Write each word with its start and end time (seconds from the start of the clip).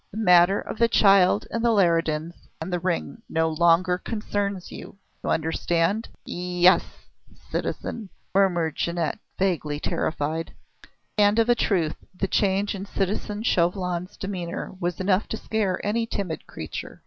"The 0.09 0.17
matter 0.17 0.59
of 0.59 0.79
the 0.79 0.87
child 0.87 1.45
and 1.51 1.63
the 1.63 1.69
Leridans 1.71 2.33
and 2.59 2.73
the 2.73 2.79
ring 2.79 3.21
no 3.29 3.49
longer 3.49 3.99
concerns 3.99 4.71
you. 4.71 4.97
You 5.23 5.29
understand?" 5.29 6.07
"Y 6.25 6.33
y 6.33 6.41
yes, 6.61 6.83
citizen," 7.51 8.09
murmured 8.33 8.77
Jeannette, 8.77 9.19
vaguely 9.37 9.79
terrified. 9.79 10.55
And 11.19 11.37
of 11.37 11.49
a 11.49 11.53
truth 11.53 11.97
the 12.15 12.27
change 12.27 12.73
in 12.73 12.87
citizen 12.87 13.43
Chauvelin's 13.43 14.17
demeanour 14.17 14.71
was 14.79 14.99
enough 14.99 15.27
to 15.27 15.37
scare 15.37 15.79
any 15.85 16.07
timid 16.07 16.47
creature. 16.47 16.99